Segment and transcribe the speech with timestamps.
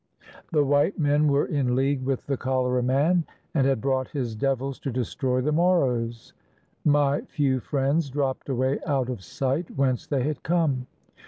[0.51, 4.79] The white men were in league with the Cholera Man, and had brought his devils
[4.79, 6.33] to destroy the Moros.
[6.83, 10.87] My few friends dropped away out of sight, whence they had come.